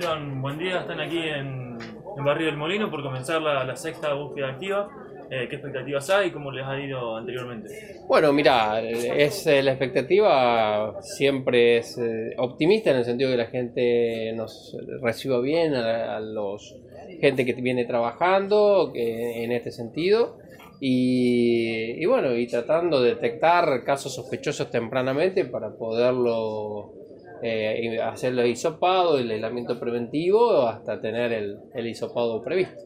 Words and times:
Buen 0.00 0.58
día. 0.58 0.80
Están 0.80 0.98
aquí 0.98 1.18
en, 1.18 1.76
en 2.16 2.24
Barrio 2.24 2.46
del 2.46 2.56
Molino 2.56 2.90
por 2.90 3.02
comenzar 3.02 3.42
la, 3.42 3.76
sexta 3.76 4.14
búsqueda 4.14 4.48
activa. 4.48 4.88
Eh, 5.30 5.46
¿Qué 5.46 5.56
expectativas 5.56 6.08
hay 6.08 6.28
y 6.28 6.30
cómo 6.30 6.50
les 6.50 6.64
ha 6.64 6.80
ido 6.80 7.18
anteriormente? 7.18 7.98
Bueno, 8.08 8.32
mira, 8.32 8.80
es, 8.80 9.46
eh, 9.46 9.62
la 9.62 9.72
expectativa 9.72 11.02
siempre 11.02 11.76
es 11.76 11.98
eh, 11.98 12.34
optimista 12.38 12.92
en 12.92 12.96
el 12.96 13.04
sentido 13.04 13.28
de 13.28 13.36
que 13.36 13.42
la 13.42 13.50
gente 13.50 14.32
nos 14.34 14.74
reciba 15.02 15.38
bien, 15.42 15.74
a, 15.74 16.16
a 16.16 16.20
los 16.20 16.78
gente 17.20 17.44
que 17.44 17.52
viene 17.52 17.84
trabajando 17.84 18.92
en 18.94 19.52
este 19.52 19.70
sentido. 19.70 20.38
Y, 20.80 22.02
y, 22.02 22.06
bueno, 22.06 22.34
y 22.34 22.46
tratando 22.46 23.02
de 23.02 23.16
detectar 23.16 23.84
casos 23.84 24.14
sospechosos 24.14 24.70
tempranamente 24.70 25.44
para 25.44 25.76
poderlo 25.76 26.99
eh, 27.42 28.00
hacer 28.02 28.38
el 28.38 28.46
hisopado, 28.46 29.18
el 29.18 29.30
aislamiento 29.30 29.78
preventivo, 29.78 30.68
hasta 30.68 31.00
tener 31.00 31.32
el, 31.32 31.58
el 31.74 31.86
hisopado 31.86 32.42
previsto. 32.42 32.80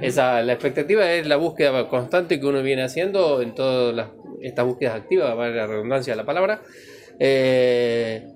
Esa, 0.00 0.42
la 0.42 0.52
expectativa 0.52 1.10
es 1.12 1.26
la 1.26 1.36
búsqueda 1.36 1.88
constante 1.88 2.38
que 2.38 2.46
uno 2.46 2.62
viene 2.62 2.82
haciendo 2.82 3.40
en 3.40 3.54
todas 3.54 3.94
las, 3.94 4.08
estas 4.42 4.64
búsquedas 4.66 4.96
activas, 4.96 5.34
vale 5.36 5.54
la 5.54 5.66
redundancia 5.66 6.12
de 6.12 6.16
la 6.16 6.26
palabra, 6.26 6.60
eh, 7.18 8.26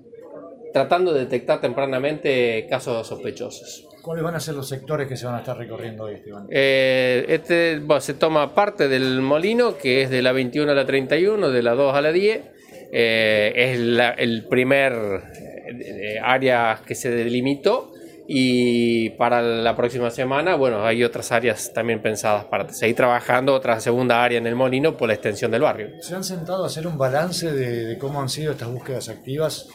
tratando 0.73 1.13
de 1.13 1.21
detectar 1.21 1.61
tempranamente 1.61 2.65
casos 2.69 3.05
sospechosos. 3.05 3.87
¿Cuáles 4.01 4.23
van 4.23 4.33
a 4.33 4.39
ser 4.39 4.55
los 4.55 4.67
sectores 4.67 5.07
que 5.07 5.15
se 5.15 5.27
van 5.27 5.35
a 5.35 5.39
estar 5.39 5.55
recorriendo 5.55 6.05
hoy, 6.05 6.15
Esteban? 6.15 6.47
Eh, 6.49 7.25
este 7.27 7.79
bueno, 7.79 8.01
se 8.01 8.15
toma 8.15 8.55
parte 8.55 8.87
del 8.87 9.21
molino, 9.21 9.77
que 9.77 10.01
es 10.01 10.09
de 10.09 10.23
la 10.23 10.31
21 10.31 10.71
a 10.71 10.75
la 10.75 10.85
31, 10.85 11.51
de 11.51 11.61
la 11.61 11.75
2 11.75 11.95
a 11.95 12.01
la 12.01 12.11
10. 12.11 12.41
Eh, 12.91 13.53
es 13.55 13.79
la, 13.79 14.11
el 14.11 14.45
primer 14.47 14.93
eh, 14.93 16.19
área 16.21 16.81
que 16.85 16.93
se 16.93 17.09
delimitó 17.09 17.93
y 18.27 19.11
para 19.11 19.41
la 19.41 19.75
próxima 19.75 20.09
semana, 20.09 20.55
bueno, 20.55 20.85
hay 20.85 21.03
otras 21.03 21.31
áreas 21.31 21.71
también 21.73 22.01
pensadas 22.01 22.45
para 22.45 22.67
seguir 22.69 22.95
trabajando, 22.95 23.53
otra 23.53 23.79
segunda 23.79 24.23
área 24.23 24.37
en 24.37 24.47
el 24.47 24.55
molino 24.55 24.97
por 24.97 25.07
la 25.07 25.13
extensión 25.13 25.51
del 25.51 25.61
barrio. 25.61 25.89
¿Se 26.01 26.15
han 26.15 26.23
sentado 26.23 26.63
a 26.63 26.67
hacer 26.67 26.85
un 26.87 26.97
balance 26.97 27.51
de, 27.51 27.85
de 27.85 27.97
cómo 27.97 28.21
han 28.21 28.29
sido 28.29 28.51
estas 28.51 28.69
búsquedas 28.69 29.09
activas? 29.09 29.67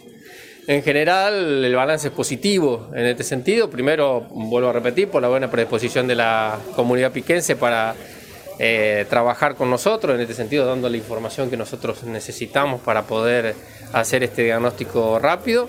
En 0.68 0.82
general, 0.82 1.64
el 1.64 1.74
balance 1.74 2.08
es 2.08 2.14
positivo 2.14 2.90
en 2.92 3.06
este 3.06 3.22
sentido. 3.22 3.70
Primero, 3.70 4.26
vuelvo 4.30 4.70
a 4.70 4.72
repetir, 4.72 5.08
por 5.08 5.22
la 5.22 5.28
buena 5.28 5.48
predisposición 5.48 6.08
de 6.08 6.16
la 6.16 6.58
comunidad 6.74 7.12
piquense 7.12 7.54
para 7.54 7.94
eh, 8.58 9.06
trabajar 9.10 9.54
con 9.54 9.70
nosotros, 9.70 10.14
en 10.14 10.20
este 10.20 10.34
sentido, 10.34 10.66
dando 10.66 10.88
la 10.88 10.96
información 10.96 11.50
que 11.50 11.56
nosotros 11.56 12.04
necesitamos 12.04 12.80
para 12.80 13.02
poder 13.02 13.54
hacer 13.92 14.22
este 14.22 14.44
diagnóstico 14.44 15.18
rápido. 15.18 15.68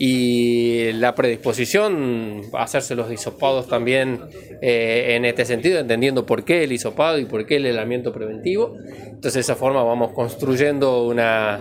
Y 0.00 0.92
la 0.92 1.12
predisposición 1.16 2.42
a 2.52 2.62
hacerse 2.62 2.94
los 2.94 3.10
hisopados 3.10 3.66
también 3.66 4.20
eh, 4.62 5.16
en 5.16 5.24
este 5.24 5.44
sentido, 5.44 5.80
entendiendo 5.80 6.24
por 6.24 6.44
qué 6.44 6.62
el 6.62 6.70
hisopado 6.70 7.18
y 7.18 7.24
por 7.24 7.46
qué 7.46 7.56
el 7.56 7.66
helamiento 7.66 8.12
preventivo. 8.12 8.76
Entonces, 8.86 9.34
de 9.34 9.40
esa 9.40 9.56
forma 9.56 9.82
vamos 9.82 10.12
construyendo 10.12 11.04
una, 11.04 11.60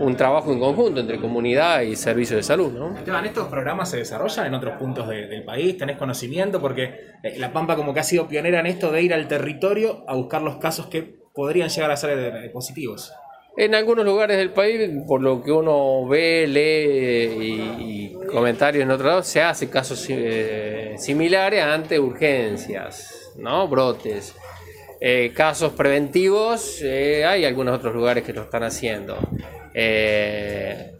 un 0.00 0.16
trabajo 0.16 0.52
en 0.52 0.60
conjunto 0.60 1.00
entre 1.00 1.18
comunidad 1.18 1.80
y 1.80 1.96
servicio 1.96 2.36
de 2.36 2.42
salud. 2.42 2.70
¿no? 2.72 2.94
Esteban, 2.94 3.24
¿estos 3.24 3.48
programas 3.48 3.90
se 3.90 3.96
desarrollan 3.96 4.46
en 4.48 4.54
otros 4.54 4.76
puntos 4.76 5.08
de, 5.08 5.26
del 5.26 5.44
país? 5.44 5.78
¿Tenés 5.78 5.96
conocimiento? 5.96 6.60
Porque 6.60 6.94
eh, 7.22 7.38
La 7.38 7.54
Pampa 7.54 7.74
como 7.74 7.94
que 7.94 8.00
ha 8.00 8.04
sido 8.04 8.28
pionera 8.28 8.60
en 8.60 8.66
esto 8.66 8.92
de 8.92 9.00
ir 9.00 9.14
al 9.14 9.28
territorio 9.28 10.04
a 10.06 10.14
buscar 10.14 10.42
los 10.42 10.56
casos 10.56 10.88
que 10.88 11.02
podrían 11.32 11.70
llegar 11.70 11.90
a 11.90 11.96
ser 11.96 12.34
de 12.34 12.50
positivos. 12.50 13.14
En 13.60 13.74
algunos 13.74 14.04
lugares 14.04 14.36
del 14.36 14.50
país, 14.50 14.88
por 15.04 15.20
lo 15.20 15.42
que 15.42 15.50
uno 15.50 16.06
ve, 16.06 16.46
lee 16.46 18.14
y, 18.14 18.26
comentarios 18.28 18.84
en 18.84 18.90
otros 18.92 19.08
lados, 19.08 19.26
se 19.26 19.42
hace 19.42 19.68
casos 19.68 20.06
eh, 20.10 20.94
similares 20.96 21.60
ante 21.60 21.98
urgencias, 21.98 23.32
¿no? 23.36 23.66
brotes. 23.66 24.36
Eh, 25.00 25.32
casos 25.34 25.72
preventivos, 25.72 26.80
eh, 26.82 27.24
hay 27.24 27.44
algunos 27.44 27.76
otros 27.76 27.92
lugares 27.96 28.22
que 28.22 28.32
lo 28.32 28.42
están 28.42 28.62
haciendo. 28.62 29.18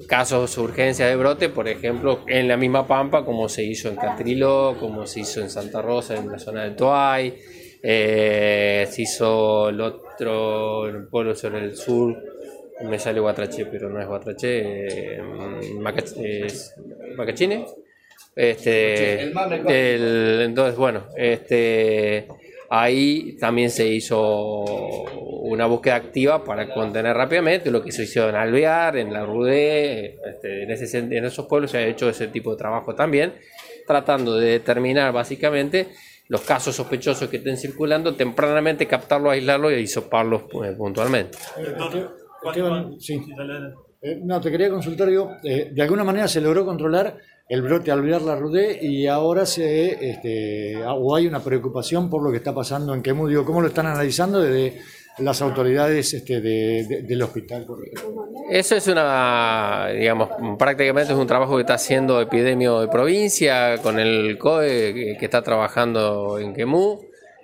Casos 0.09 0.57
de 0.57 0.61
urgencia 0.61 1.07
de 1.07 1.15
brote, 1.15 1.51
por 1.51 1.69
ejemplo, 1.69 2.25
en 2.27 2.49
la 2.49 2.57
misma 2.57 2.89
Pampa, 2.89 3.25
como 3.25 3.49
se 3.49 3.63
hizo 3.63 3.89
en 3.89 3.95
Catriló, 3.95 4.77
como 4.81 5.07
se 5.07 5.21
hizo 5.21 5.41
en 5.41 5.49
Santa 5.49 5.81
Rosa, 5.81 6.17
en 6.17 6.29
la 6.29 6.41
zona 6.41 6.65
del 6.65 6.75
Toay, 6.75 7.39
se 7.81 8.95
hizo 8.97 9.69
el 9.69 9.81
otro 9.81 10.89
el 10.89 11.07
pueblo 11.07 11.37
sobre 11.37 11.61
el 11.61 11.77
sur, 11.77 12.17
me 12.83 12.99
sale 12.99 13.21
Guatraché, 13.21 13.67
pero 13.67 13.89
no 13.89 14.01
es 14.01 14.07
Guatraché, 14.07 15.17
eh, 15.17 15.23
Macach 15.79 16.13
es 16.17 16.75
Macachine. 17.17 17.67
Este, 18.35 19.23
el, 19.25 20.43
entonces, 20.43 20.77
bueno, 20.77 21.07
este, 21.17 22.29
ahí 22.71 23.37
también 23.37 23.71
se 23.71 23.87
hizo 23.89 24.63
una 24.63 25.67
búsqueda 25.67 25.97
activa 25.97 26.45
para 26.45 26.73
contener 26.73 27.17
rápidamente 27.17 27.71
lo 27.71 27.83
que 27.83 27.91
se 27.91 28.05
hizo 28.05 28.29
en 28.29 28.37
Alvear, 28.37 28.97
en 28.97 29.13
la 29.13 29.25
Rudé, 29.25 30.19
este, 30.25 30.63
en, 30.63 30.71
ese, 30.71 30.99
en 30.99 31.25
esos 31.25 31.47
pueblos 31.47 31.73
se 31.73 31.79
ha 31.79 31.87
hecho 31.87 32.09
ese 32.09 32.29
tipo 32.29 32.53
de 32.53 32.59
trabajo 32.59 32.95
también, 32.95 33.35
tratando 33.87 34.37
de 34.37 34.51
determinar 34.51 35.13
básicamente 35.13 35.89
los 36.29 36.43
casos 36.43 36.77
sospechosos 36.77 37.29
que 37.29 37.39
estén 37.39 37.57
circulando, 37.57 38.15
tempranamente 38.15 38.87
captarlos, 38.87 39.33
aislarlos 39.33 39.73
y 39.73 39.77
hisoparlos 39.77 40.43
pues, 40.51 40.77
puntualmente. 40.77 41.39
Esteban, 42.43 43.01
sí. 43.01 43.21
Eh, 44.01 44.21
no, 44.23 44.41
te 44.41 44.51
quería 44.51 44.71
consultar, 44.71 45.09
digo, 45.09 45.33
eh, 45.43 45.71
de 45.73 45.83
alguna 45.83 46.05
manera 46.05 46.29
se 46.29 46.41
logró 46.41 46.65
controlar 46.65 47.17
el 47.49 47.63
brote 47.63 47.91
alvear 47.91 48.23
la 48.23 48.37
Rudé 48.37 48.79
y 48.81 49.07
ahora 49.07 49.45
se, 49.47 50.11
este, 50.11 50.77
o 50.87 51.17
hay 51.17 51.27
una 51.27 51.41
preocupación 51.41 52.09
por 52.09 52.23
lo 52.23 52.31
que 52.31 52.37
está 52.37 52.55
pasando 52.55 52.95
en 52.95 53.03
Quemú, 53.03 53.27
digo, 53.27 53.45
¿cómo 53.45 53.61
lo 53.61 53.69
están 53.69 53.87
analizando 53.87 54.41
desde 54.41 54.81
las 55.19 55.43
autoridades 55.43 56.15
este, 56.15 56.41
de, 56.41 56.85
de, 56.85 57.03
del 57.03 57.23
hospital? 57.23 57.67
Eso 58.51 58.77
es 58.77 58.87
una, 58.87 59.89
digamos, 59.93 60.29
prácticamente 60.59 61.13
es 61.13 61.19
un 61.19 61.27
trabajo 61.27 61.57
que 61.57 61.63
está 61.63 61.75
haciendo 61.75 62.21
Epidemio 62.21 62.81
de 62.81 62.89
Provincia 62.89 63.79
con 63.83 63.99
el 63.99 64.39
COE 64.39 64.95
que, 64.95 65.17
que 65.19 65.25
está 65.25 65.43
trabajando 65.43 66.39
en 66.39 66.55
Quemú. 66.55 67.01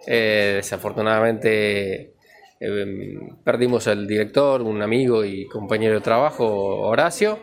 Eh, 0.07 0.53
desafortunadamente 0.57 2.14
eh, 2.61 3.19
perdimos 3.43 3.87
al 3.89 4.07
director, 4.07 4.63
un 4.63 4.81
amigo 4.83 5.25
y 5.25 5.47
compañero 5.47 5.95
de 5.95 6.01
trabajo, 6.01 6.47
Horacio. 6.47 7.41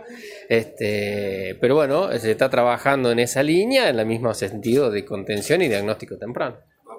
Este, 0.48 1.58
pero 1.60 1.76
bueno, 1.76 2.12
se 2.18 2.32
está 2.32 2.50
trabajando 2.50 3.12
en 3.12 3.20
esa 3.20 3.44
línea, 3.44 3.90
en 3.90 4.00
el 4.00 4.06
mismo 4.06 4.34
sentido 4.34 4.90
de 4.90 5.06
contención 5.06 5.62
y 5.62 5.68
diagnóstico 5.68 6.18
temprano. 6.18 6.58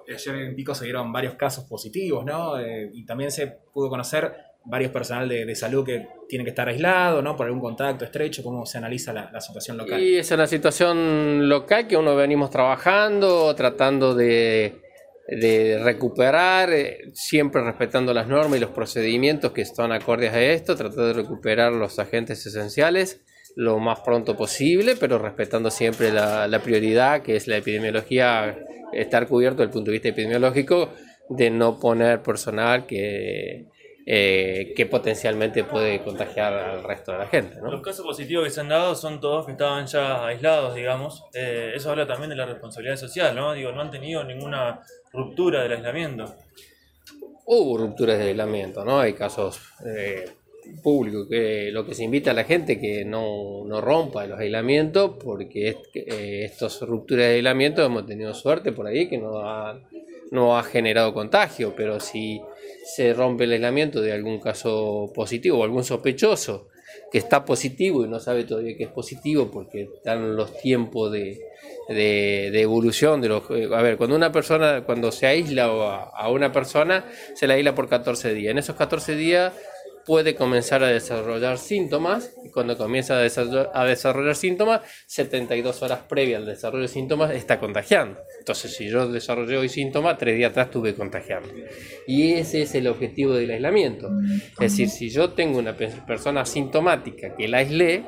Ayer 0.09 0.34
en 0.34 0.55
Pico 0.55 0.75
se 0.75 0.84
dieron 0.84 1.12
varios 1.12 1.34
casos 1.34 1.65
positivos, 1.65 2.25
¿no? 2.25 2.59
Eh, 2.59 2.91
y 2.93 3.05
también 3.06 3.31
se 3.31 3.47
pudo 3.47 3.89
conocer 3.89 4.33
varios 4.65 4.93
personal 4.93 5.28
de, 5.28 5.45
de, 5.45 5.55
salud 5.55 5.84
que 5.84 6.06
tienen 6.28 6.45
que 6.45 6.51
estar 6.51 6.69
aislados, 6.69 7.22
¿no? 7.22 7.37
Por 7.37 7.47
algún 7.47 7.61
contacto 7.61 8.05
estrecho, 8.05 8.43
cómo 8.43 8.65
se 8.67 8.78
analiza 8.78 9.12
la, 9.12 9.31
la, 9.33 9.41
situación 9.41 9.77
local. 9.77 10.01
Y 10.01 10.17
es 10.17 10.31
una 10.31 10.47
situación 10.47 11.49
local 11.49 11.87
que 11.89 11.97
uno 11.97 12.15
venimos 12.15 12.51
trabajando, 12.51 13.55
tratando 13.55 14.15
de, 14.15 14.83
de 15.28 15.81
recuperar, 15.83 16.72
eh, 16.72 17.10
siempre 17.15 17.62
respetando 17.62 18.12
las 18.12 18.27
normas 18.28 18.56
y 18.56 18.60
los 18.60 18.71
procedimientos 18.71 19.53
que 19.53 19.62
están 19.62 19.93
acordes 19.93 20.33
a 20.33 20.43
esto, 20.43 20.77
tratar 20.77 21.06
de 21.06 21.12
recuperar 21.12 21.72
los 21.72 21.99
agentes 21.99 22.44
esenciales 22.44 23.21
lo 23.55 23.78
más 23.78 24.00
pronto 24.00 24.37
posible, 24.37 24.97
pero 24.97 25.19
respetando 25.19 25.71
siempre 25.71 26.10
la, 26.10 26.49
la 26.49 26.60
prioridad 26.60 27.22
que 27.22 27.37
es 27.37 27.47
la 27.47 27.59
epidemiología, 27.59 28.59
estar 28.93 29.27
cubierto 29.27 29.59
desde 29.59 29.69
el 29.69 29.72
punto 29.72 29.91
de 29.91 29.93
vista 29.93 30.09
epidemiológico, 30.09 30.91
de 31.28 31.50
no 31.50 31.78
poner 31.78 32.22
personal 32.22 32.87
que, 32.87 33.66
eh, 34.05 34.73
que 34.75 34.87
potencialmente 34.87 35.63
puede 35.63 36.03
contagiar 36.03 36.53
al 36.53 36.83
resto 36.83 37.13
de 37.13 37.19
la 37.19 37.27
gente. 37.27 37.61
¿no? 37.61 37.71
Los 37.71 37.83
casos 37.83 38.05
positivos 38.05 38.45
que 38.45 38.51
se 38.51 38.61
han 38.61 38.69
dado 38.69 38.95
son 38.95 39.21
todos 39.21 39.47
que 39.47 39.53
estaban 39.53 39.87
ya 39.87 40.27
aislados, 40.27 40.75
digamos. 40.75 41.25
Eh, 41.35 41.73
eso 41.75 41.91
habla 41.91 42.07
también 42.07 42.31
de 42.31 42.37
la 42.37 42.47
responsabilidad 42.47 42.97
social, 42.97 43.34
¿no? 43.37 43.53
Digo, 43.53 43.71
no 43.71 43.81
han 43.81 43.91
tenido 43.91 44.25
ninguna 44.25 44.81
ruptura 45.13 45.63
del 45.63 45.72
aislamiento. 45.72 46.34
Hubo 47.45 47.78
rupturas 47.78 48.19
de 48.19 48.28
aislamiento, 48.28 48.84
¿no? 48.84 48.99
Hay 48.99 49.13
casos 49.13 49.60
eh, 49.87 50.25
públicos 50.83 51.27
que 51.28 51.71
lo 51.72 51.84
que 51.84 51.95
se 51.95 52.05
invita 52.05 52.33
a 52.33 52.34
la 52.34 52.45
gente 52.45 52.81
que 52.81 53.05
no, 53.05 53.65
no 53.65 53.81
rompa 53.81 54.27
los 54.27 54.39
aislamientos, 54.39 55.13
porque 55.22 55.69
es, 55.69 55.77
eh, 55.95 56.45
estas 56.45 56.81
rupturas 56.81 57.27
de 57.27 57.34
aislamiento 57.34 57.84
hemos 57.84 58.07
tenido 58.07 58.34
suerte 58.34 58.72
por 58.72 58.87
ahí 58.87 59.09
que 59.09 59.19
no 59.19 59.39
ha, 59.39 59.81
no 60.31 60.59
ha 60.59 60.63
generado 60.63 61.15
contagio, 61.15 61.75
pero 61.77 62.01
si 62.01 62.41
se 62.84 63.15
rompe 63.15 63.45
el 63.45 63.53
aislamiento 63.53 64.01
de 64.01 64.13
algún 64.13 64.41
caso 64.41 65.10
positivo 65.15 65.59
o 65.59 65.65
algún 65.65 65.84
sospechoso 65.84 66.69
que 67.10 67.19
está 67.19 67.45
positivo 67.45 68.04
y 68.04 68.09
no 68.09 68.21
sabe 68.21 68.45
todavía 68.45 68.77
que 68.77 68.84
es 68.84 68.91
positivo 68.91 69.51
porque 69.51 69.89
están 69.95 70.36
los 70.36 70.57
tiempos 70.59 71.13
de, 71.13 71.41
de, 71.89 72.51
de 72.53 72.60
evolución 72.60 73.21
de 73.21 73.28
los 73.28 73.45
a 73.51 73.83
ver 73.83 73.97
cuando 73.97 74.16
una 74.16 74.33
persona 74.33 74.83
cuando 74.84 75.13
se 75.13 75.27
aísla 75.27 75.65
a, 75.66 76.10
a 76.15 76.30
una 76.30 76.53
persona 76.53 77.04
se 77.34 77.47
la 77.47 77.54
aísla 77.54 77.74
por 77.74 77.89
14 77.89 78.34
días. 78.34 78.51
En 78.51 78.59
esos 78.59 78.77
14 78.77 79.15
días 79.15 79.53
puede 80.04 80.34
comenzar 80.34 80.83
a 80.83 80.89
desarrollar 80.89 81.59
síntomas 81.59 82.33
y 82.45 82.51
cuando 82.51 82.77
comienza 82.77 83.16
a 83.16 83.21
desarrollar, 83.21 84.37
síntomas, 84.37 84.83
72 85.07 85.83
horas 85.83 86.01
previa 86.09 86.39
al 86.39 86.47
desarrollo 86.47 86.83
de 86.83 86.89
síntomas 86.89 87.31
está 87.33 87.59
contagiando. 87.59 88.21
Entonces, 88.39 88.75
si 88.75 88.89
yo 88.89 89.09
desarrollé 89.09 89.57
hoy 89.57 89.69
síntomas, 89.69 90.19
tres 90.19 90.37
días 90.37 90.51
atrás 90.51 90.66
estuve 90.66 90.95
contagiando. 90.95 91.49
Y 92.07 92.33
ese 92.34 92.63
es 92.63 92.75
el 92.75 92.87
objetivo 92.87 93.34
del 93.34 93.51
aislamiento. 93.51 94.10
Es 94.60 94.72
decir, 94.72 94.89
si 94.89 95.10
yo 95.10 95.31
tengo 95.31 95.59
una 95.59 95.77
persona 95.77 96.43
asintomática 96.43 97.34
que 97.37 97.48
la 97.48 97.59
aislé, 97.59 98.05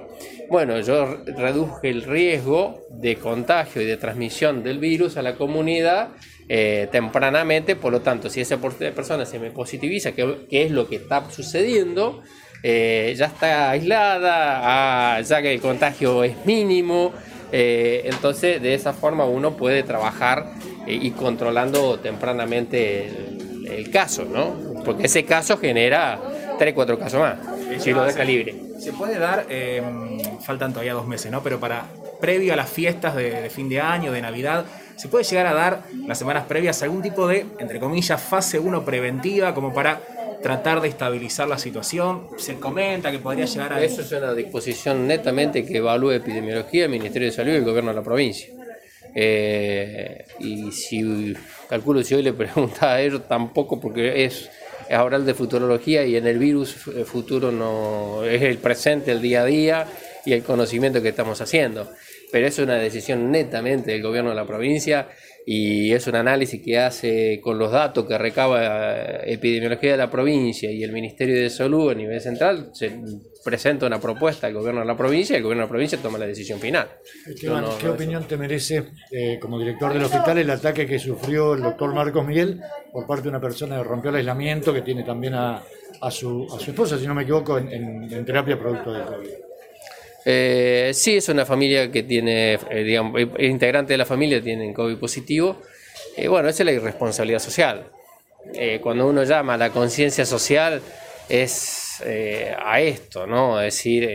bueno, 0.51 0.81
yo 0.81 1.23
reduje 1.27 1.91
el 1.91 2.03
riesgo 2.03 2.83
de 2.91 3.17
contagio 3.17 3.83
y 3.83 3.87
de 3.87 3.97
transmisión 3.97 4.63
del 4.63 4.79
virus 4.79 5.17
a 5.17 5.23
la 5.23 5.37
comunidad 5.37 6.11
eh, 6.47 6.89
tempranamente, 6.93 7.75
por 7.75 7.93
lo 7.93 8.03
tanto, 8.03 8.29
si 8.29 8.41
esa 8.41 8.59
persona 8.59 9.25
se 9.25 9.39
me 9.39 9.51
positiviza, 9.51 10.13
que, 10.13 10.47
es 10.51 10.71
lo 10.71 10.87
que 10.89 10.97
está 10.97 11.31
sucediendo, 11.31 12.23
eh, 12.63 13.15
ya 13.17 13.27
está 13.27 13.71
aislada, 13.71 15.17
ah, 15.17 15.21
ya 15.23 15.41
que 15.41 15.55
el 15.55 15.61
contagio 15.61 16.23
es 16.23 16.45
mínimo, 16.45 17.13
eh, 17.51 18.03
entonces 18.05 18.61
de 18.61 18.75
esa 18.75 18.93
forma 18.93 19.25
uno 19.25 19.57
puede 19.57 19.83
trabajar 19.85 20.53
y 20.87 21.13
controlando 21.13 21.99
tempranamente 21.99 23.11
el, 23.67 23.91
caso, 23.91 24.27
¿no? 24.27 24.83
Porque 24.85 25.07
ese 25.07 25.25
caso 25.25 25.57
genera 25.57 26.21
3, 26.59 26.75
4 26.75 26.99
casos 26.99 27.21
más, 27.21 27.39
si 27.79 27.93
lo 27.93 28.05
deja 28.05 28.23
libre. 28.23 28.55
Se 28.79 28.93
puede 28.93 29.19
dar, 29.19 29.47
faltan 30.43 30.73
todavía 30.73 30.93
dos 30.93 31.07
meses, 31.07 31.33
¿no? 31.33 31.43
Pero 31.43 31.59
para 31.59 31.87
previo 32.21 32.53
a 32.53 32.57
las 32.57 32.69
fiestas 32.69 33.17
de 33.17 33.49
fin 33.49 33.71
de 33.71 33.81
año, 33.81 34.13
de 34.13 34.21
Navidad, 34.21 34.67
se 34.97 35.09
puede 35.09 35.25
llegar 35.25 35.47
a 35.47 35.55
dar 35.55 35.83
las 36.07 36.19
semanas 36.19 36.45
previas 36.47 36.83
algún 36.83 37.03
tipo 37.03 37.27
de, 37.27 37.47
entre 37.59 37.81
comillas, 37.81 38.21
fase 38.23 38.59
1 38.59 38.85
preventiva 38.85 39.55
como 39.55 39.73
para 39.73 40.01
tratar 40.43 40.81
de 40.81 40.89
estabilizar 40.89 41.49
la 41.49 41.59
situación. 41.59 42.29
Se 42.37 42.57
comenta 42.57 43.11
que 43.11 43.19
podría 43.19 43.47
llegar 43.47 43.73
a... 43.73 43.83
Eso 43.83 44.03
es 44.03 44.13
una 44.13 44.35
disposición 44.35 45.07
netamente 45.07 45.65
que 45.65 45.79
evalúe 45.79 46.13
epidemiología, 46.13 46.85
el 46.85 46.91
Ministerio 46.91 47.29
de 47.29 47.33
Salud 47.33 47.53
y 47.53 47.57
el 47.57 47.65
gobierno 47.65 47.91
de 47.91 47.97
la 47.97 48.03
provincia. 48.03 48.49
Eh, 49.15 50.25
y 50.41 50.71
si 50.73 51.35
calculo 51.69 52.03
si 52.03 52.15
hoy 52.15 52.23
le 52.23 52.33
pregunta 52.35 52.93
a 52.93 53.01
ellos, 53.01 53.27
tampoco 53.27 53.81
porque 53.81 54.25
es, 54.25 54.51
es 54.89 54.99
oral 54.99 55.25
de 55.25 55.35
futurología 55.35 56.05
y 56.05 56.17
en 56.17 56.27
el 56.27 56.39
virus 56.39 56.75
futuro 57.07 57.51
no 57.51 58.23
es 58.25 58.43
el 58.43 58.59
presente, 58.59 59.13
el 59.13 59.23
día 59.23 59.43
a 59.43 59.45
día 59.47 59.87
y 60.27 60.33
el 60.33 60.43
conocimiento 60.43 61.01
que 61.01 61.09
estamos 61.09 61.41
haciendo 61.41 61.89
pero 62.35 62.49
es 62.49 62.59
una 62.59 62.75
decisión 62.75 63.31
netamente 63.31 63.93
del 63.93 64.03
gobierno 64.03 64.31
de 64.31 64.35
la 64.35 64.45
provincia 64.45 65.07
y 65.47 65.93
es 65.93 66.05
un 66.09 66.17
análisis 66.17 66.61
que 66.61 66.81
hace 66.81 67.41
con 67.41 67.61
los 67.61 67.71
datos 67.71 68.07
que 68.07 68.19
recaba 68.19 68.59
eh, 68.61 69.35
epidemiología 69.35 69.93
de 69.93 69.99
la 69.99 70.11
provincia 70.11 70.69
y 70.69 70.83
el 70.83 70.91
Ministerio 70.91 71.41
de 71.41 71.49
Salud 71.49 71.93
a 71.93 71.95
nivel 71.95 72.21
central, 72.21 72.71
se 72.73 72.91
presenta 73.45 73.87
una 73.87 74.01
propuesta 74.01 74.49
al 74.49 74.55
gobierno 74.55 74.81
de 74.81 74.87
la 74.89 74.97
provincia 74.97 75.35
y 75.35 75.37
el 75.37 75.43
gobierno 75.45 75.63
de 75.63 75.67
la 75.67 75.71
provincia 75.71 75.97
toma 76.03 76.19
la 76.19 76.27
decisión 76.27 76.59
final. 76.59 76.89
¿qué 77.81 77.89
opinión 77.89 78.25
te 78.25 78.37
merece 78.37 78.83
eh, 79.13 79.39
como 79.41 79.57
director 79.61 79.93
del 79.93 80.03
hospital 80.03 80.39
el 80.39 80.51
ataque 80.51 80.89
que 80.89 80.99
sufrió 80.99 81.55
el 81.55 81.63
doctor 81.63 81.95
Marcos 81.95 82.27
Miguel 82.27 82.61
por 82.93 83.07
parte 83.07 83.23
de 83.23 83.29
una 83.29 83.41
persona 83.41 83.77
que 83.77 83.85
rompió 83.85 84.11
el 84.11 84.17
aislamiento, 84.17 84.75
que 84.75 84.83
tiene 84.83 85.05
también 85.05 85.35
a, 85.35 85.63
su, 86.11 86.49
a 86.53 86.59
su 86.59 86.73
esposa, 86.73 86.99
si 86.99 87.07
no 87.07 87.15
me 87.15 87.23
equivoco, 87.23 87.59
en, 87.59 88.13
en 88.13 88.25
terapia 88.25 88.59
producto 88.59 88.93
del 88.93 89.05
COVID? 89.05 89.54
Eh, 90.25 90.93
sí, 90.95 91.17
es 91.17 91.29
una 91.29 91.45
familia 91.45 91.91
que 91.91 92.03
tiene, 92.03 92.55
eh, 92.55 92.83
digamos, 92.83 93.21
integrante 93.39 93.93
de 93.93 93.99
la 93.99 94.07
familia 94.07 94.43
tienen 94.43 94.73
COVID 94.73 94.97
positivo. 94.97 95.61
Eh, 96.17 96.29
bueno, 96.29 96.49
esa 96.49 96.63
es 96.63 96.67
la 96.67 96.73
irresponsabilidad 96.73 97.41
social. 97.41 97.91
Eh, 98.55 98.81
cuando 98.83 99.07
uno 99.07 99.25
llama 99.25 99.55
a 99.55 99.59
la 99.59 99.71
conciencia 99.71 100.25
social 100.25 100.81
es 101.29 101.83
a 102.59 102.81
esto, 102.81 103.25
¿no? 103.25 103.61
Es 103.61 103.77
decir, 103.77 104.11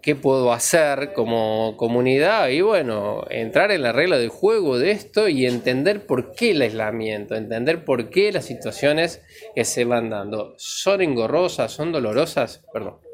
¿qué 0.00 0.16
puedo 0.16 0.54
hacer 0.54 1.12
como 1.12 1.76
comunidad? 1.76 2.48
Y 2.48 2.62
bueno, 2.62 3.24
entrar 3.28 3.70
en 3.70 3.82
la 3.82 3.92
regla 3.92 4.16
del 4.16 4.30
juego 4.30 4.78
de 4.78 4.92
esto 4.92 5.28
y 5.28 5.44
entender 5.44 6.06
por 6.06 6.32
qué 6.32 6.52
el 6.52 6.62
aislamiento, 6.62 7.34
entender 7.34 7.84
por 7.84 8.08
qué 8.08 8.32
las 8.32 8.46
situaciones 8.46 9.20
que 9.54 9.66
se 9.66 9.84
van 9.84 10.08
dando 10.08 10.54
son 10.56 11.02
engorrosas, 11.02 11.72
son 11.72 11.92
dolorosas, 11.92 12.64
perdón 12.72 13.09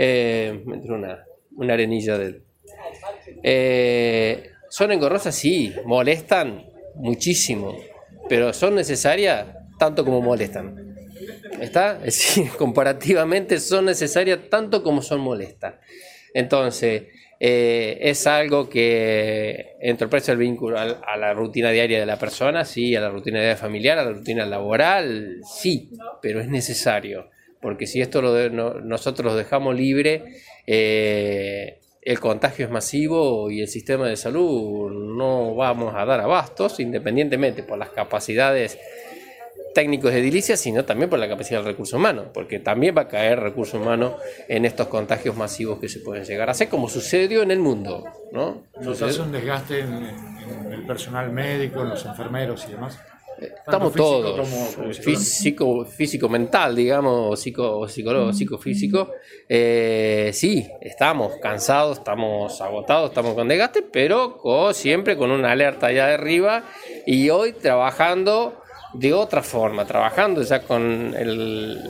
eh, 0.00 0.62
me 0.64 0.76
entró 0.76 0.94
una, 0.94 1.24
una 1.56 1.74
arenilla 1.74 2.16
de 2.16 2.40
eh, 3.42 4.50
¿Son 4.70 4.92
engorrosas? 4.92 5.34
Sí, 5.34 5.74
molestan 5.84 6.66
muchísimo, 6.94 7.76
pero 8.28 8.52
son 8.52 8.76
necesarias 8.76 9.46
tanto 9.76 10.04
como 10.04 10.20
molestan. 10.20 10.96
¿Está? 11.60 11.98
Es 12.04 12.16
decir, 12.16 12.50
comparativamente 12.50 13.58
son 13.58 13.86
necesarias 13.86 14.38
tanto 14.48 14.84
como 14.84 15.02
son 15.02 15.20
molestas. 15.20 15.74
Entonces, 16.32 17.04
eh, 17.40 17.98
es 18.00 18.24
algo 18.28 18.68
que 18.68 19.76
entorpece 19.80 20.30
el 20.30 20.38
vínculo 20.38 20.78
a, 20.78 21.16
la 21.16 21.34
rutina 21.34 21.70
diaria 21.70 21.98
de 21.98 22.06
la 22.06 22.20
persona, 22.20 22.64
sí, 22.64 22.94
a 22.94 23.00
la 23.00 23.10
rutina 23.10 23.40
diaria 23.40 23.56
familiar, 23.56 23.98
a 23.98 24.04
la 24.04 24.12
rutina 24.12 24.46
laboral, 24.46 25.40
sí, 25.42 25.90
pero 26.22 26.40
es 26.40 26.48
necesario 26.48 27.30
porque 27.60 27.86
si 27.86 28.00
esto 28.00 28.22
lo 28.22 28.48
nosotros 28.80 29.32
lo 29.32 29.36
dejamos 29.36 29.74
libre, 29.74 30.24
eh, 30.66 31.78
el 32.02 32.20
contagio 32.20 32.64
es 32.64 32.70
masivo 32.70 33.50
y 33.50 33.60
el 33.60 33.68
sistema 33.68 34.06
de 34.06 34.16
salud 34.16 34.90
no 34.90 35.54
vamos 35.54 35.94
a 35.94 36.04
dar 36.04 36.20
abastos, 36.20 36.80
independientemente 36.80 37.62
por 37.62 37.78
las 37.78 37.90
capacidades 37.90 38.78
técnicos 39.74 40.12
de 40.12 40.20
edilicia, 40.20 40.56
sino 40.56 40.84
también 40.84 41.10
por 41.10 41.18
la 41.18 41.28
capacidad 41.28 41.58
del 41.58 41.68
recurso 41.68 41.96
humano, 41.96 42.30
porque 42.32 42.58
también 42.58 42.96
va 42.96 43.02
a 43.02 43.08
caer 43.08 43.40
recurso 43.40 43.78
humano 43.78 44.16
en 44.48 44.64
estos 44.64 44.88
contagios 44.88 45.36
masivos 45.36 45.78
que 45.78 45.88
se 45.88 46.00
pueden 46.00 46.24
llegar 46.24 46.48
a 46.48 46.52
hacer, 46.52 46.68
como 46.68 46.88
sucedió 46.88 47.42
en 47.42 47.50
el 47.50 47.58
mundo. 47.58 48.04
¿no? 48.32 48.62
¿Nos 48.80 49.02
hace 49.02 49.20
un 49.20 49.30
desgaste 49.30 49.80
en 49.80 50.72
el 50.72 50.86
personal 50.86 51.30
médico, 51.30 51.82
en 51.82 51.90
los 51.90 52.04
enfermeros 52.06 52.66
y 52.68 52.72
demás? 52.72 52.98
Estamos 53.40 53.92
todos, 53.92 54.48
físico, 54.98 55.84
físico, 55.84 56.28
mental, 56.28 56.74
digamos, 56.74 57.38
psico, 57.38 57.86
psicólogo, 57.86 58.32
psicofísico. 58.32 59.12
Eh, 59.48 60.30
sí, 60.34 60.68
estamos 60.80 61.36
cansados, 61.40 61.98
estamos 61.98 62.60
agotados, 62.60 63.10
estamos 63.10 63.34
con 63.34 63.46
desgaste, 63.46 63.82
pero 63.82 64.40
siempre 64.72 65.16
con 65.16 65.30
una 65.30 65.52
alerta 65.52 65.86
allá 65.86 66.08
de 66.08 66.14
arriba 66.14 66.64
y 67.06 67.30
hoy 67.30 67.52
trabajando 67.52 68.60
de 68.94 69.14
otra 69.14 69.42
forma, 69.42 69.84
trabajando 69.84 70.42
ya 70.42 70.62
con 70.62 71.14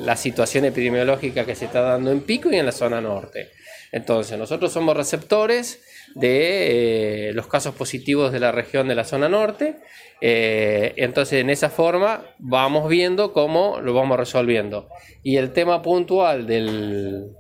la 0.05 0.17
situación 0.17 0.67
epidemiológica 0.67 1.47
que 1.47 1.55
se 1.55 1.67
está 1.67 1.81
dando 1.81 2.11
en 2.11 2.21
Pico 2.21 2.51
y 2.51 2.57
en 2.57 2.67
la 2.67 2.73
zona 2.73 3.01
norte. 3.01 3.53
Entonces, 3.91 4.39
nosotros 4.39 4.71
somos 4.71 4.97
receptores 4.97 5.81
de 6.15 7.29
eh, 7.29 7.33
los 7.33 7.47
casos 7.47 7.75
positivos 7.75 8.33
de 8.33 8.41
la 8.41 8.53
región 8.53 8.89
de 8.89 8.95
la 8.95 9.05
zona 9.05 9.29
norte. 9.29 9.77
Eh, 10.21 10.95
entonces, 10.97 11.41
en 11.41 11.51
esa 11.51 11.71
forma 11.71 12.25
vamos 12.39 12.89
viendo 12.89 13.33
cómo 13.33 13.81
lo 13.81 13.95
vamos 13.95 14.19
resolviendo. 14.19 14.89
Y 15.23 15.37
el 15.37 15.53
tema 15.53 15.83
puntual 15.83 16.47
del, 16.47 17.31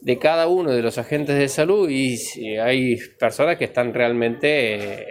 de 0.00 0.18
cada 0.18 0.46
uno 0.46 0.70
de 0.70 0.82
los 0.82 0.98
agentes 0.98 1.38
de 1.38 1.48
salud, 1.48 1.88
y 1.90 2.16
hay 2.56 2.96
personas 3.18 3.56
que 3.56 3.64
están 3.64 3.92
realmente, 3.92 4.74
eh, 4.74 5.06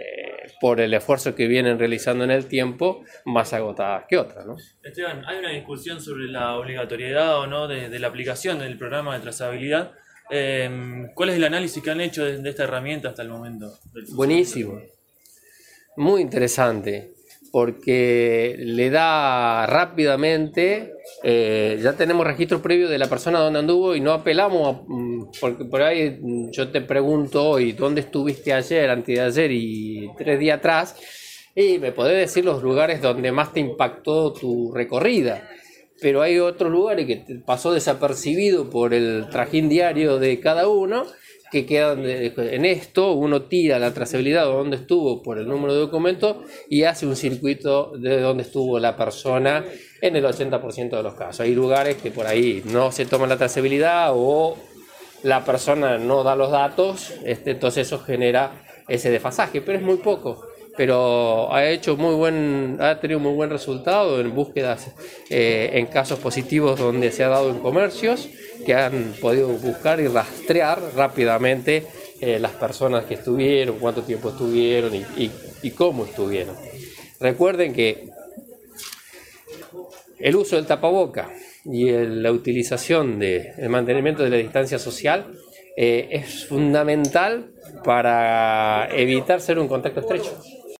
por 0.60 0.80
el 0.80 0.92
esfuerzo 0.92 1.36
que 1.36 1.46
vienen 1.46 1.78
realizando 1.78 2.24
en 2.24 2.32
el 2.32 2.46
tiempo, 2.46 3.04
más 3.24 3.52
agotadas 3.52 4.06
que 4.08 4.18
otras. 4.18 4.44
¿no? 4.44 4.56
Esteban, 4.82 5.24
hay 5.24 5.38
una 5.38 5.50
discusión 5.50 6.00
sobre 6.00 6.24
la 6.24 6.56
obligatoriedad 6.56 7.38
o 7.38 7.46
no 7.46 7.68
de 7.68 7.96
la 7.96 8.08
aplicación 8.08 8.58
del 8.58 8.76
programa 8.76 9.14
de 9.14 9.20
trazabilidad. 9.20 9.92
Em, 10.30 11.08
¿Cuál 11.14 11.30
es 11.30 11.36
el 11.36 11.44
análisis 11.44 11.82
que 11.82 11.90
han 11.90 12.00
hecho 12.00 12.24
de, 12.24 12.48
esta 12.48 12.64
herramienta 12.64 13.08
hasta 13.08 13.22
el 13.22 13.28
momento? 13.28 13.78
Buenísimo, 14.10 14.80
muy 15.96 16.20
interesante, 16.20 17.12
porque 17.50 18.56
le 18.58 18.90
da 18.90 19.66
rápidamente, 19.66 20.92
eh, 21.22 21.78
ya 21.82 21.94
tenemos 21.94 22.26
registro 22.26 22.60
previo 22.60 22.88
de 22.88 22.98
la 22.98 23.08
persona 23.08 23.38
donde 23.38 23.60
anduvo 23.60 23.96
y 23.96 24.00
no 24.00 24.12
apelamos, 24.12 24.82
mm, 24.86 25.22
porque 25.40 25.64
por 25.64 25.82
ahí 25.82 26.18
mm, 26.20 26.50
yo 26.50 26.68
te 26.68 26.82
pregunto 26.82 27.48
hoy, 27.48 27.72
¿dónde 27.72 28.02
estuviste 28.02 28.52
ayer, 28.52 28.90
antes 28.90 29.16
de 29.16 29.22
ayer 29.22 29.50
y 29.50 30.10
tres 30.18 30.38
días 30.38 30.58
atrás? 30.58 30.96
Y 31.54 31.78
me 31.78 31.92
podés 31.92 32.18
decir 32.18 32.44
los 32.44 32.62
lugares 32.62 33.00
donde 33.00 33.32
más 33.32 33.52
te 33.52 33.60
impactó 33.60 34.32
tu 34.32 34.72
recorrida 34.72 35.48
pero 36.00 36.22
hay 36.22 36.38
otros 36.38 36.70
lugares 36.70 37.06
que 37.06 37.24
pasó 37.44 37.72
desapercibido 37.72 38.70
por 38.70 38.94
el 38.94 39.26
trajín 39.30 39.68
diario 39.68 40.18
de 40.18 40.40
cada 40.40 40.68
uno, 40.68 41.06
que 41.50 41.64
quedan 41.64 42.04
en 42.04 42.64
esto, 42.64 43.12
uno 43.12 43.42
tira 43.42 43.78
la 43.78 43.94
trazabilidad 43.94 44.44
de 44.44 44.52
dónde 44.52 44.76
estuvo 44.76 45.22
por 45.22 45.38
el 45.38 45.48
número 45.48 45.72
de 45.72 45.80
documentos 45.80 46.36
y 46.68 46.82
hace 46.82 47.06
un 47.06 47.16
circuito 47.16 47.92
de 47.96 48.20
dónde 48.20 48.42
estuvo 48.42 48.78
la 48.78 48.96
persona 48.96 49.64
en 50.00 50.16
el 50.16 50.24
80% 50.24 50.90
de 50.90 51.02
los 51.02 51.14
casos. 51.14 51.40
Hay 51.40 51.54
lugares 51.54 51.96
que 51.96 52.10
por 52.10 52.26
ahí 52.26 52.62
no 52.66 52.92
se 52.92 53.06
toma 53.06 53.26
la 53.26 53.38
trazabilidad 53.38 54.10
o 54.12 54.58
la 55.22 55.44
persona 55.44 55.98
no 55.98 56.22
da 56.22 56.36
los 56.36 56.50
datos, 56.50 57.14
este, 57.24 57.52
entonces 57.52 57.86
eso 57.86 57.98
genera 57.98 58.64
ese 58.86 59.10
desfasaje, 59.10 59.60
pero 59.60 59.78
es 59.78 59.84
muy 59.84 59.96
poco. 59.96 60.47
Pero 60.78 61.52
ha 61.52 61.68
hecho 61.68 61.96
muy 61.96 62.14
buen, 62.14 62.76
ha 62.78 63.00
tenido 63.00 63.18
muy 63.18 63.32
buen 63.32 63.50
resultado 63.50 64.20
en 64.20 64.32
búsquedas 64.32 64.92
eh, 65.28 65.70
en 65.72 65.86
casos 65.86 66.20
positivos 66.20 66.78
donde 66.78 67.10
se 67.10 67.24
ha 67.24 67.28
dado 67.28 67.50
en 67.50 67.58
comercios 67.58 68.28
que 68.64 68.74
han 68.74 69.12
podido 69.20 69.48
buscar 69.48 69.98
y 69.98 70.06
rastrear 70.06 70.80
rápidamente 70.94 71.84
eh, 72.20 72.38
las 72.38 72.52
personas 72.52 73.06
que 73.06 73.14
estuvieron, 73.14 73.80
cuánto 73.80 74.02
tiempo 74.02 74.28
estuvieron 74.28 74.92
y, 74.94 75.70
cómo 75.70 76.04
estuvieron. 76.04 76.54
Recuerden 77.18 77.72
que 77.72 78.10
el 80.20 80.36
uso 80.36 80.54
del 80.54 80.66
tapaboca 80.66 81.28
y 81.64 81.90
la 81.90 82.30
utilización 82.30 83.18
del 83.18 83.68
mantenimiento 83.68 84.22
de 84.22 84.30
la 84.30 84.36
distancia 84.36 84.78
social 84.78 85.26
eh, 85.76 86.08
es 86.12 86.46
fundamental 86.46 87.50
para 87.82 88.88
evitar 88.92 89.40
ser 89.40 89.58
un 89.58 89.66
contacto 89.66 90.00
estrecho. 90.00 90.40